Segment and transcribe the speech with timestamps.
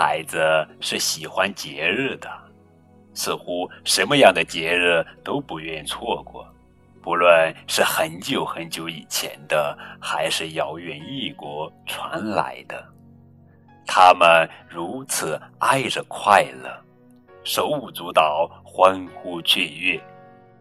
[0.00, 0.38] 孩子
[0.80, 2.30] 是喜欢节日的，
[3.14, 6.46] 似乎什么样的节日都不愿错过，
[7.02, 12.80] 不论是很久很久以前的，还是遥远异国传来的。
[13.88, 16.80] 他们如此爱着快乐，
[17.42, 20.00] 手舞足蹈，欢呼雀跃，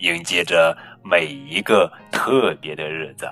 [0.00, 3.26] 迎接着每一个特别的日子。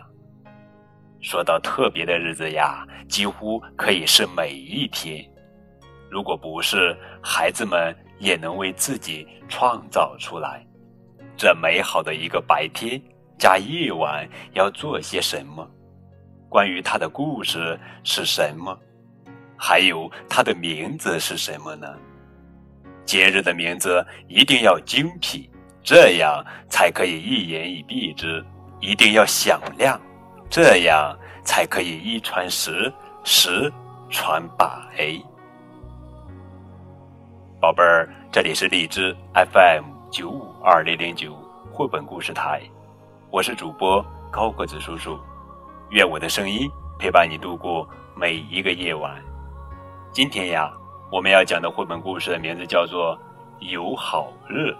[1.21, 5.23] 说到特别的日子呀，几乎可以是每一天。
[6.11, 10.67] 如果不是，孩子们也能为自己创造出来。
[11.37, 13.01] 这美好的一个白天
[13.39, 15.67] 加夜晚要做些什么？
[16.49, 18.77] 关于他的故事是什么？
[19.57, 21.87] 还有他的名字是什么呢？
[23.07, 25.49] 节日的名字一定要精辟，
[25.83, 28.45] 这样才可以一言以蔽之；
[28.81, 30.01] 一定要响亮。
[30.51, 33.73] 这样才可以一传十，十
[34.11, 34.67] 传百。
[37.61, 41.37] 宝贝儿，这里是荔枝 FM 九五二零零九
[41.71, 42.63] 绘本故事台，
[43.31, 45.21] 我是主播高个子叔叔，
[45.91, 46.67] 愿我的声音
[46.99, 47.87] 陪伴你度过
[48.17, 49.15] 每一个夜晚。
[50.11, 50.73] 今天呀，
[51.13, 53.15] 我们要讲的绘本故事的名字叫做
[53.71, 54.71] 《有好日》，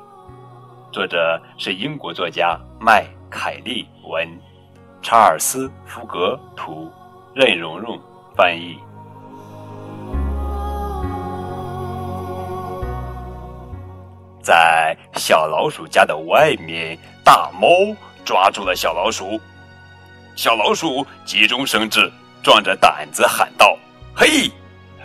[0.91, 4.27] 作者是英国作家麦凯利文。
[5.03, 6.91] 查尔斯·福格图，
[7.35, 8.01] 任蓉蓉
[8.35, 8.79] 翻译。
[14.51, 17.69] 在小老鼠家的外面，大猫
[18.25, 19.41] 抓住了小老鼠。
[20.35, 22.11] 小老鼠急中生智，
[22.43, 23.79] 壮着胆子喊道
[24.13, 24.51] ：“嘿，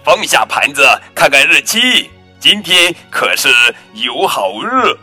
[0.04, 3.48] 放下盘子，看看日期，今天可是
[3.94, 4.98] 友好日。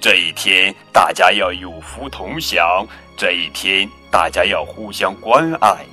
[0.00, 2.84] 这一天，大家要有福同享。
[3.16, 5.84] 这一天。”大家要互相关爱，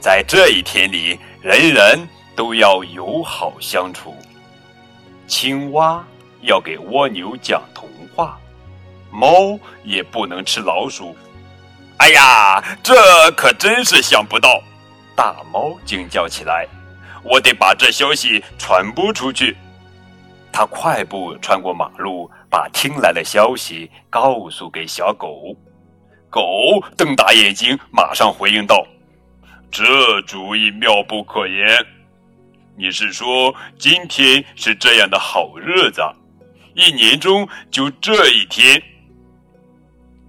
[0.00, 4.14] 在这一天里，人人都要友好相处。
[5.26, 6.04] 青蛙
[6.42, 8.38] 要给蜗牛讲童话，
[9.10, 11.16] 猫也不能吃老鼠。
[11.98, 14.62] 哎呀，这可真是想不到！
[15.14, 16.66] 大猫惊叫起来
[17.22, 19.54] ：“我得把这消息传播出去。”
[20.50, 25.54] 它快步穿过马路，把听来的消息告诉给小狗。
[26.30, 26.42] 狗
[26.96, 28.86] 瞪大眼睛，马上回应道
[29.70, 31.84] ：“这主意妙不可言。
[32.76, 36.00] 你是说今天是这样的好日子，
[36.74, 38.82] 一年中就这一天？”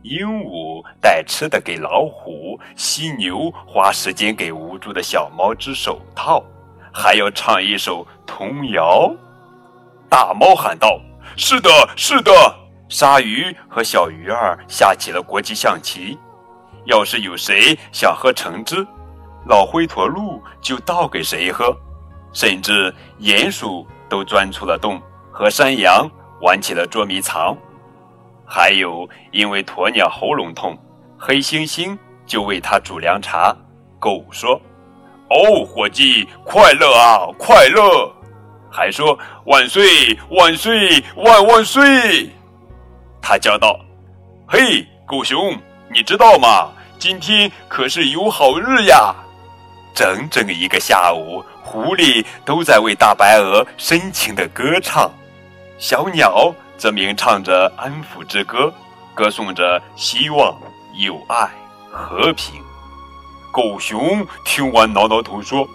[0.04, 6.44] 鹦鹉带吃的给老虎，犀牛花时间给无助的小猫织手套，
[6.92, 9.14] 还要唱一首童谣。
[10.10, 11.00] 大猫喊道
[11.38, 12.32] ：“是的，是的。”
[12.90, 16.18] 鲨鱼和小鱼儿下起了国际象棋。
[16.86, 18.86] 要是有谁想喝橙汁，
[19.46, 21.78] 老灰驼鹿就倒给谁喝。
[22.34, 25.00] 甚至鼹鼠都钻出了洞，
[25.32, 26.10] 和山羊
[26.42, 27.56] 玩起了捉迷藏。
[28.46, 30.78] 还有因为鸵鸟喉咙痛，
[31.18, 33.56] 黑猩猩就为它煮凉茶。
[34.00, 34.60] 狗说
[35.30, 38.12] ：“哦，伙计，快乐啊，快乐！”
[38.70, 42.30] 还说：“万岁，万岁，万万岁！”
[43.22, 43.80] 他叫道
[44.48, 45.58] ：“嘿，狗熊，
[45.90, 46.72] 你知道吗？
[46.98, 49.14] 今天可是有好日呀！”
[49.94, 55.12] 整整一个下午，狐狸都在为大白鹅深情的歌唱，
[55.82, 58.72] 小鸟则鸣唱着安抚之歌，
[59.16, 60.56] 歌颂着希望、
[60.94, 61.50] 友爱、
[61.92, 62.62] 和平。
[63.52, 65.68] 狗熊听完挠挠头说：“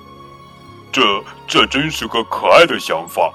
[0.93, 1.03] 这
[1.49, 3.35] 这真是个可爱的想法。”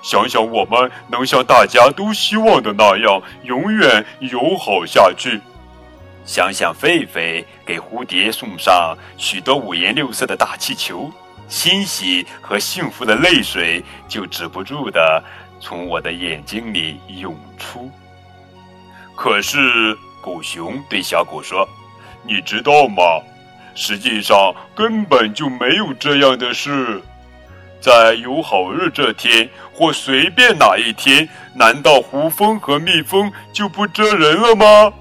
[0.00, 5.40] 想想我们能像大家都希望的那样永远友好下去。
[6.24, 11.10] 想想狒狒给蝴蝶送上许多五颜六色的大气球，
[11.48, 15.24] 欣喜和幸福的泪水就止不住的
[15.60, 17.90] 从我的眼睛里涌出。
[19.16, 21.68] 可是，狗熊对小狗说
[22.22, 23.02] ：“你知道吗？
[23.74, 27.02] 实际上根本就没有这样的事。”
[27.80, 34.92] 在有好日这天，或随便哪一天，难道胡蜂和蜜蜂就不蛰人了吗？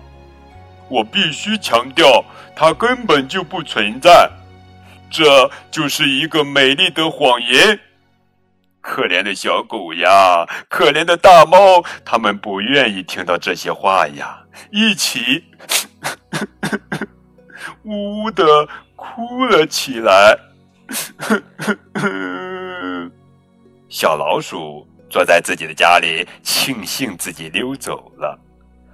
[0.87, 2.23] 我必须强调，
[2.55, 4.29] 它根本就不存在，
[5.09, 7.79] 这就是一个美丽的谎言。
[8.87, 14.41] 可怜的小狗呀，可怜的大猫，他们不愿意听到这些话呀，
[14.71, 15.43] 一起
[17.83, 20.39] 呜呜的哭了起来。
[23.89, 28.39] 小老鼠坐在自己的家里，庆幸自己溜走了。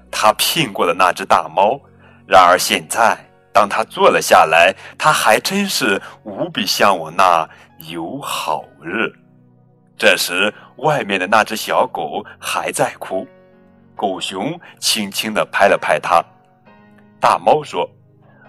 [0.10, 1.80] 他骗过了那只大猫。
[2.28, 3.16] 然而现在，
[3.54, 7.48] 当他坐了下来，他还真是无比向往那
[7.90, 9.14] 友好日。
[9.98, 13.28] 这时，外面的那只小狗还在哭。
[13.96, 16.24] 狗熊轻轻地拍了拍它。
[17.20, 17.90] 大猫说：“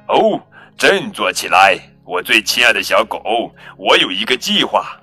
[0.09, 0.41] 哦，
[0.77, 4.99] 振作起来，我最亲爱的小狗，我有一个计划。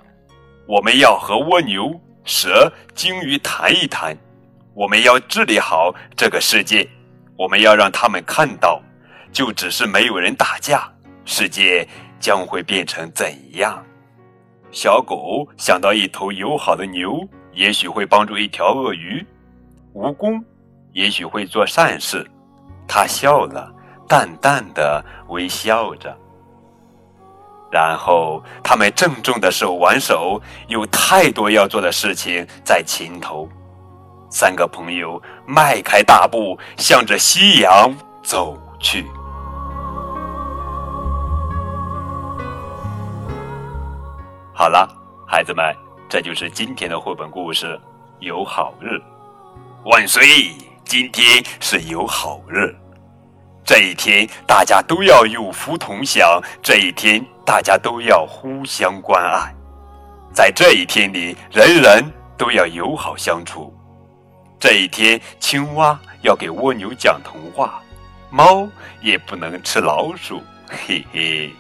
[0.67, 1.93] 我们要和蜗牛、
[2.25, 4.17] 蛇、鲸鱼谈一谈。
[4.73, 6.87] 我们要治理好这个世界。
[7.37, 8.81] 我们要让他们看到，
[9.31, 10.91] 就只是没有人打架，
[11.23, 11.87] 世界
[12.19, 13.81] 将会变成怎样。”
[14.71, 17.19] 小狗想到一头友好的牛，
[17.53, 19.25] 也许会帮助一条鳄鱼。
[19.93, 20.41] 蜈蚣
[20.93, 22.25] 也许会做善事，
[22.87, 23.69] 它笑了，
[24.07, 26.17] 淡淡的微笑着。
[27.69, 33.47] 然后他们郑重的手挽手，有太多要做的事情在前头。
[34.29, 39.05] 三个朋友迈开大步，向着夕阳走去。
[44.61, 44.87] 好了，
[45.25, 45.75] 孩子们，
[46.07, 47.81] 这就是今天的绘本故事。
[48.19, 49.01] 有好日。
[49.85, 50.23] 万岁！
[50.85, 52.71] 今天是有好日，
[53.65, 59.51] 这一天大家都要有福同享，这一天大家都要互相关爱，
[60.31, 62.05] 在这一天里，人人
[62.37, 63.73] 都要友好相处。
[64.59, 67.81] 这一天，青蛙要给蜗牛讲童话，
[68.29, 68.69] 猫
[69.01, 71.51] 也不能吃老鼠，嘿嘿，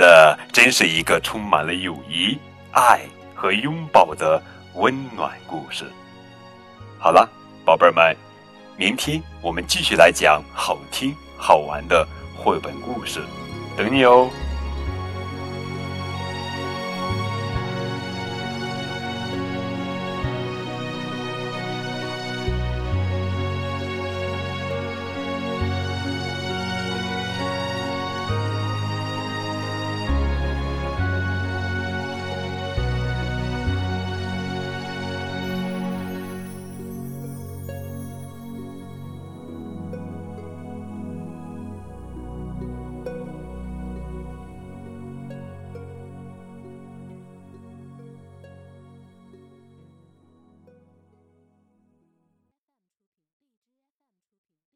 [0.00, 2.38] 这真是一个充满了友谊、
[2.72, 3.02] 爱
[3.34, 4.42] 和拥抱的
[4.76, 5.84] 温暖故事。
[6.98, 7.28] 好了。
[7.66, 8.16] 宝贝儿们，
[8.78, 13.20] 明天我们继续来讲好听好玩的绘本故事，
[13.76, 14.30] 等你哦。